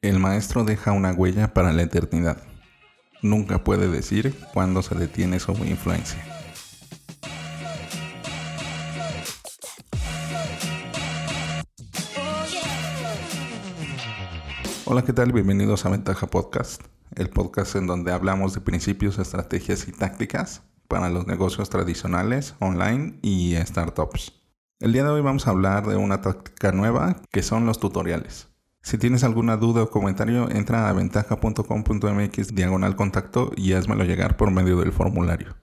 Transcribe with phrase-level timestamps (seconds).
[0.00, 2.40] El maestro deja una huella para la eternidad.
[3.20, 6.24] Nunca puede decir cuándo se detiene su influencia.
[14.84, 15.32] Hola, ¿qué tal?
[15.32, 16.80] Bienvenidos a Ventaja Podcast,
[17.16, 23.18] el podcast en donde hablamos de principios, estrategias y tácticas para los negocios tradicionales, online
[23.20, 24.32] y startups.
[24.78, 28.48] El día de hoy vamos a hablar de una táctica nueva que son los tutoriales.
[28.88, 34.50] Si tienes alguna duda o comentario, entra a ventaja.com.mx diagonal contacto y házmelo llegar por
[34.50, 35.58] medio del formulario.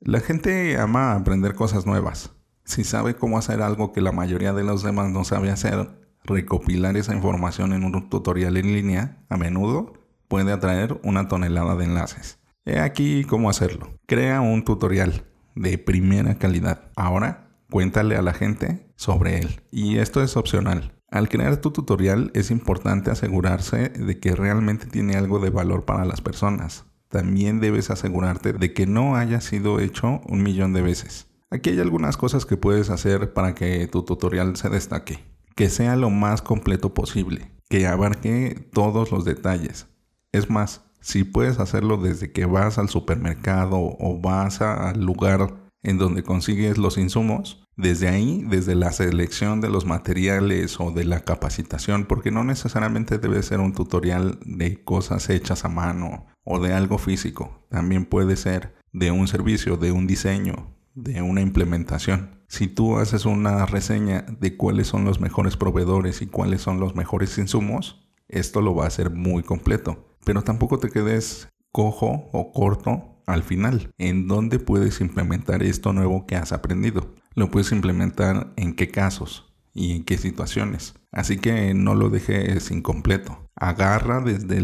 [0.00, 2.32] La gente ama aprender cosas nuevas.
[2.64, 5.88] Si sabe cómo hacer algo que la mayoría de los demás no sabe hacer,
[6.24, 9.92] recopilar esa información en un tutorial en línea a menudo
[10.26, 12.40] puede atraer una tonelada de enlaces.
[12.64, 14.00] He aquí cómo hacerlo.
[14.06, 16.90] Crea un tutorial de primera calidad.
[16.96, 19.62] Ahora cuéntale a la gente sobre él.
[19.70, 20.92] Y esto es opcional.
[21.10, 26.04] Al crear tu tutorial es importante asegurarse de que realmente tiene algo de valor para
[26.04, 26.84] las personas.
[27.08, 31.28] También debes asegurarte de que no haya sido hecho un millón de veces.
[31.50, 35.24] Aquí hay algunas cosas que puedes hacer para que tu tutorial se destaque.
[35.54, 37.52] Que sea lo más completo posible.
[37.70, 39.86] Que abarque todos los detalles.
[40.30, 45.98] Es más, si puedes hacerlo desde que vas al supermercado o vas al lugar en
[45.98, 47.64] donde consigues los insumos.
[47.76, 53.18] Desde ahí, desde la selección de los materiales o de la capacitación, porque no necesariamente
[53.18, 57.66] debe ser un tutorial de cosas hechas a mano o de algo físico.
[57.70, 62.42] También puede ser de un servicio, de un diseño, de una implementación.
[62.48, 66.94] Si tú haces una reseña de cuáles son los mejores proveedores y cuáles son los
[66.94, 70.16] mejores insumos, esto lo va a hacer muy completo.
[70.24, 76.26] Pero tampoco te quedes cojo o corto al final, ¿en dónde puedes implementar esto nuevo
[76.26, 77.14] que has aprendido?
[77.34, 80.94] Lo puedes implementar en qué casos y en qué situaciones.
[81.10, 83.50] Así que no lo dejes incompleto.
[83.54, 84.62] Agarra desde,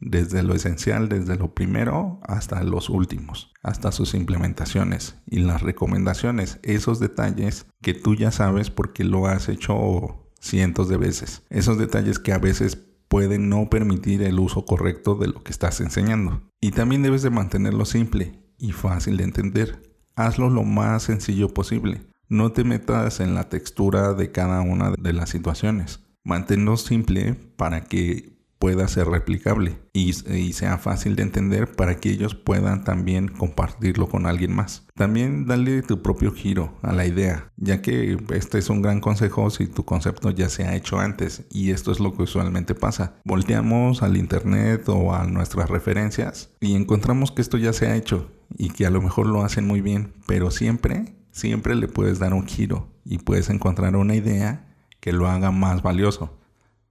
[0.00, 6.60] desde lo esencial, desde lo primero hasta los últimos, hasta sus implementaciones y las recomendaciones,
[6.62, 11.42] esos detalles que tú ya sabes porque lo has hecho cientos de veces.
[11.50, 15.80] Esos detalles que a veces puede no permitir el uso correcto de lo que estás
[15.80, 16.40] enseñando.
[16.60, 19.82] Y también debes de mantenerlo simple y fácil de entender.
[20.14, 22.06] Hazlo lo más sencillo posible.
[22.28, 26.00] No te metas en la textura de cada una de las situaciones.
[26.22, 32.34] Manténlo simple para que pueda ser replicable y, sea fácil de entender para que ellos
[32.34, 34.86] puedan también compartirlo con alguien más.
[34.94, 39.48] También dale tu propio giro a la idea, ya que este es un gran consejo
[39.48, 43.14] si tu concepto ya se ha hecho antes y esto es lo que usualmente pasa.
[43.24, 48.30] Volteamos al internet o a nuestras referencias y encontramos que esto ya se ha hecho
[48.58, 52.34] y que a lo mejor lo hacen muy bien, pero siempre, siempre le puedes dar
[52.34, 54.66] un giro y puedes encontrar una idea
[55.00, 56.39] que lo haga más valioso.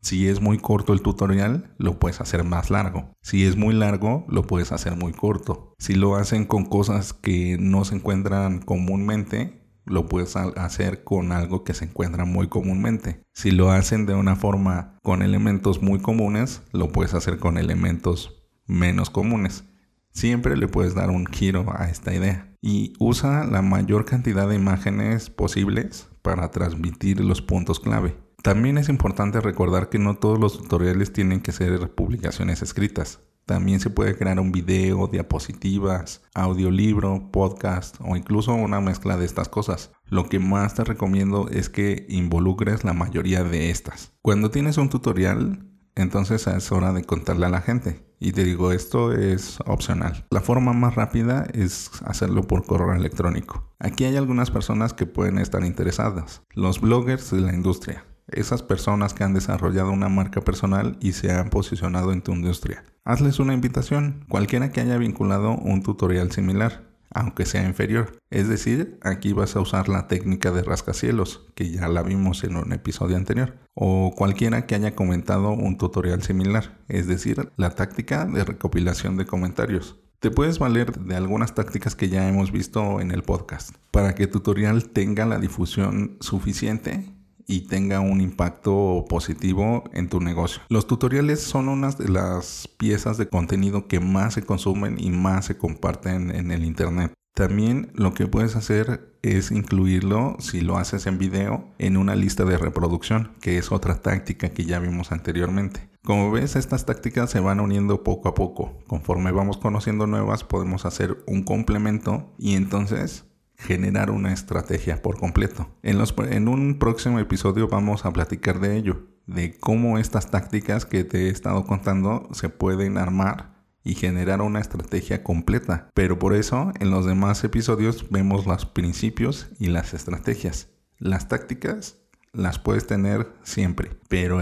[0.02, 3.14] Si es muy corto el tutorial, lo puedes hacer más largo.
[3.22, 5.74] Si es muy largo, lo puedes hacer muy corto.
[5.78, 11.64] Si lo hacen con cosas que no se encuentran comúnmente, lo puedes hacer con algo
[11.64, 13.24] que se encuentra muy comúnmente.
[13.34, 18.48] Si lo hacen de una forma con elementos muy comunes, lo puedes hacer con elementos
[18.66, 19.66] menos comunes.
[20.12, 22.56] Siempre le puedes dar un giro a esta idea.
[22.62, 28.16] Y usa la mayor cantidad de imágenes posibles para transmitir los puntos clave.
[28.42, 33.20] También es importante recordar que no todos los tutoriales tienen que ser publicaciones escritas.
[33.46, 39.50] También se puede crear un video, diapositivas, audiolibro, podcast o incluso una mezcla de estas
[39.50, 39.92] cosas.
[40.06, 44.14] Lo que más te recomiendo es que involucres la mayoría de estas.
[44.22, 48.06] Cuando tienes un tutorial, entonces es hora de contarle a la gente.
[48.20, 50.28] Y te digo, esto es opcional.
[50.30, 53.74] La forma más rápida es hacerlo por correo electrónico.
[53.80, 56.44] Aquí hay algunas personas que pueden estar interesadas.
[56.54, 61.32] Los bloggers de la industria esas personas que han desarrollado una marca personal y se
[61.32, 62.84] han posicionado en tu industria.
[63.06, 68.18] Hazles una invitación, cualquiera que haya vinculado un tutorial similar, aunque sea inferior.
[68.30, 72.56] Es decir, aquí vas a usar la técnica de rascacielos, que ya la vimos en
[72.56, 78.26] un episodio anterior, o cualquiera que haya comentado un tutorial similar, es decir, la táctica
[78.26, 80.00] de recopilación de comentarios.
[80.20, 84.28] Te puedes valer de algunas tácticas que ya hemos visto en el podcast para que
[84.28, 87.14] tu tutorial tenga la difusión suficiente
[87.50, 90.62] y tenga un impacto positivo en tu negocio.
[90.70, 95.46] Los tutoriales son unas de las piezas de contenido que más se consumen y más
[95.46, 97.12] se comparten en el Internet.
[97.34, 102.46] También lo que puedes hacer es incluirlo, si lo haces en video, en una lista
[102.46, 105.90] de reproducción, que es otra táctica que ya vimos anteriormente.
[106.04, 108.78] Como ves, estas tácticas se van uniendo poco a poco.
[108.88, 113.26] Conforme vamos conociendo nuevas, podemos hacer un complemento y entonces
[113.60, 115.70] generar una estrategia por completo.
[115.84, 119.08] En, los, en un próximo episodio vamos a platicar de ello.
[119.28, 124.60] de cómo estas tácticas que te he estado contando se pueden armar y generar una
[124.60, 125.90] estrategia completa.
[125.94, 130.70] Pero por eso en los demás episodios vemos los principios y las estrategias.
[130.98, 131.98] Las tácticas
[132.34, 134.40] las puedes tener siempre, pero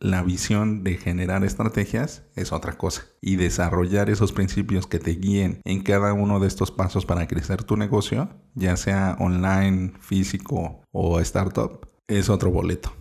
[0.00, 3.04] la visión de generar estrategias es otra cosa.
[3.20, 7.62] Y desarrollar esos principios que te guíen en cada uno de estos pasos para crecer
[7.64, 12.92] tu negocio, ya sea online, físico o startup, es otro boleto.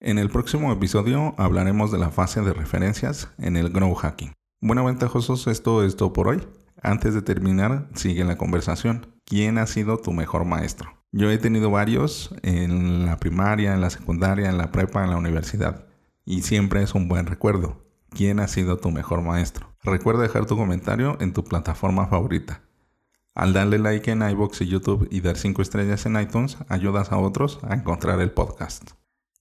[0.00, 4.32] En el próximo episodio hablaremos de la fase de referencias en el Grow Hacking.
[4.60, 6.46] Bueno, ventajosos, esto es todo por hoy.
[6.82, 9.06] Antes de terminar, sigue la conversación.
[9.24, 10.97] ¿Quién ha sido tu mejor maestro?
[11.10, 15.16] Yo he tenido varios en la primaria, en la secundaria, en la prepa, en la
[15.16, 15.86] universidad.
[16.26, 17.82] Y siempre es un buen recuerdo.
[18.10, 19.74] ¿Quién ha sido tu mejor maestro?
[19.82, 22.62] Recuerda dejar tu comentario en tu plataforma favorita.
[23.34, 27.18] Al darle like en iBox y YouTube y dar 5 estrellas en iTunes, ayudas a
[27.18, 28.90] otros a encontrar el podcast.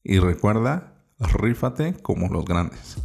[0.04, 2.98] Y recuerda, rífate como los grandes.